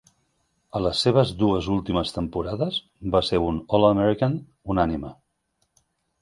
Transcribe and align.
A 0.77 0.79
les 0.85 1.01
seves 1.07 1.33
dues 1.41 1.67
últimes 1.75 2.13
temporades 2.15 2.79
va 3.17 3.21
ser 3.29 3.41
un 3.49 3.61
All-American 3.79 4.35
unànime. 4.77 5.13